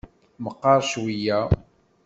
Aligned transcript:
Meqqer 0.43 0.79
cweyya? 0.89 1.39